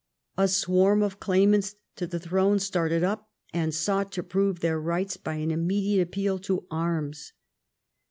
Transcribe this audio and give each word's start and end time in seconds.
A 0.35 0.47
swarm 0.47 1.03
of 1.03 1.19
claimants 1.19 1.75
to 1.97 2.07
the 2.07 2.19
throne 2.19 2.57
started 2.57 3.03
up, 3.03 3.29
and 3.53 3.71
sought 3.71 4.11
to 4.13 4.23
prove 4.23 4.59
their 4.59 4.81
rights 4.81 5.15
by 5.15 5.35
an 5.35 5.51
immediate 5.51 6.01
appeal 6.07 6.39
to 6.39 6.65
arms. 6.71 7.33